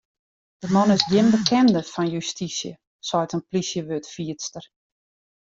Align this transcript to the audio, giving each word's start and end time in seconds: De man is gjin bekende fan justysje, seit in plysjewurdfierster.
De 0.61 0.67
man 0.75 0.91
is 0.95 1.03
gjin 1.09 1.29
bekende 1.35 1.81
fan 1.93 2.07
justysje, 2.15 2.71
seit 3.07 3.33
in 3.35 3.45
plysjewurdfierster. 3.49 4.65